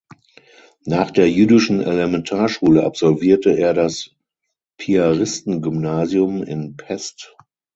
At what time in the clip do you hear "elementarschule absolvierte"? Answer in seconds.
1.79-3.51